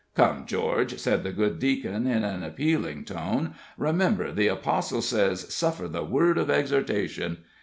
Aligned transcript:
"Come, 0.15 0.47
George," 0.47 0.97
said 0.97 1.23
the 1.23 1.31
good 1.31 1.59
Deacon, 1.59 2.07
in 2.07 2.23
an 2.23 2.41
appealing 2.41 3.05
tone, 3.05 3.53
"remember 3.77 4.31
the 4.31 4.47
apostle 4.47 5.03
says, 5.03 5.53
'Suffer 5.53 5.87
the 5.87 6.03
word 6.03 6.39
of 6.39 6.49
exhortation.'" 6.49 7.43